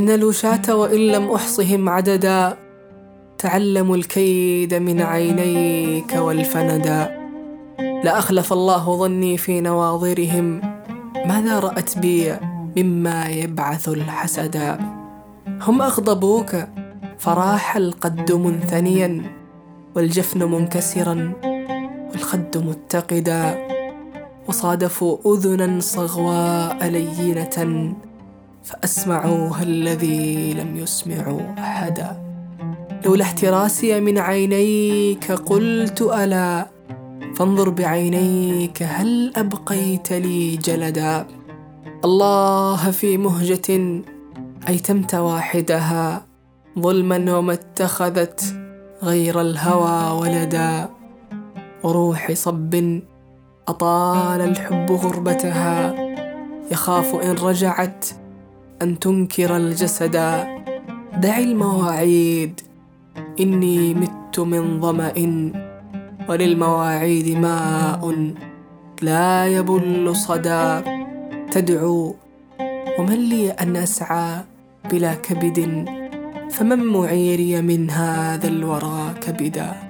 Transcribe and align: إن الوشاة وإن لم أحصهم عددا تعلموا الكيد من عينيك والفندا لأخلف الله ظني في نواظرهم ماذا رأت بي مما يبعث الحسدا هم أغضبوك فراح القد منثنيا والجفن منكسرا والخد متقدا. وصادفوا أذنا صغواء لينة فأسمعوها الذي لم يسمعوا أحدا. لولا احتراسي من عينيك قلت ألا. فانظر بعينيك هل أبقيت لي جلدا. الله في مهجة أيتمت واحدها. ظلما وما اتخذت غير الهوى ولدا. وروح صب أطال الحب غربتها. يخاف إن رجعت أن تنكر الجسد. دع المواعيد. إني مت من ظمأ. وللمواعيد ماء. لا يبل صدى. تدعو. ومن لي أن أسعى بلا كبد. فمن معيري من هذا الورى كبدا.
إن 0.00 0.10
الوشاة 0.10 0.74
وإن 0.74 1.00
لم 1.00 1.30
أحصهم 1.30 1.88
عددا 1.88 2.56
تعلموا 3.38 3.96
الكيد 3.96 4.74
من 4.74 5.00
عينيك 5.00 6.12
والفندا 6.16 7.20
لأخلف 8.04 8.52
الله 8.52 8.96
ظني 8.96 9.36
في 9.36 9.60
نواظرهم 9.60 10.60
ماذا 11.26 11.58
رأت 11.58 11.98
بي 11.98 12.36
مما 12.76 13.28
يبعث 13.28 13.88
الحسدا 13.88 14.78
هم 15.60 15.82
أغضبوك 15.82 16.56
فراح 17.18 17.76
القد 17.76 18.32
منثنيا 18.32 19.22
والجفن 19.96 20.50
منكسرا 20.50 21.32
والخد 22.12 22.56
متقدا. 22.56 23.58
وصادفوا 24.48 25.18
أذنا 25.26 25.80
صغواء 25.80 26.86
لينة 26.86 27.94
فأسمعوها 28.64 29.62
الذي 29.62 30.54
لم 30.54 30.76
يسمعوا 30.76 31.40
أحدا. 31.58 32.22
لولا 33.04 33.24
احتراسي 33.24 34.00
من 34.00 34.18
عينيك 34.18 35.32
قلت 35.32 36.02
ألا. 36.02 36.66
فانظر 37.36 37.68
بعينيك 37.68 38.82
هل 38.82 39.32
أبقيت 39.36 40.12
لي 40.12 40.56
جلدا. 40.56 41.26
الله 42.04 42.90
في 42.90 43.16
مهجة 43.16 44.02
أيتمت 44.68 45.14
واحدها. 45.14 46.26
ظلما 46.78 47.38
وما 47.38 47.52
اتخذت 47.52 48.56
غير 49.02 49.40
الهوى 49.40 50.20
ولدا. 50.20 50.88
وروح 51.82 52.32
صب 52.32 53.00
أطال 53.68 54.40
الحب 54.40 54.92
غربتها. 54.92 55.94
يخاف 56.72 57.14
إن 57.14 57.30
رجعت 57.30 58.06
أن 58.82 58.98
تنكر 58.98 59.56
الجسد. 59.56 60.16
دع 61.16 61.38
المواعيد. 61.38 62.60
إني 63.40 63.94
مت 63.94 64.38
من 64.38 64.80
ظمأ. 64.80 65.50
وللمواعيد 66.28 67.38
ماء. 67.38 68.32
لا 69.02 69.46
يبل 69.46 70.16
صدى. 70.16 70.80
تدعو. 71.52 72.14
ومن 72.98 73.18
لي 73.28 73.50
أن 73.50 73.76
أسعى 73.76 74.40
بلا 74.90 75.14
كبد. 75.14 75.88
فمن 76.50 76.84
معيري 76.84 77.62
من 77.62 77.90
هذا 77.90 78.48
الورى 78.48 79.14
كبدا. 79.20 79.89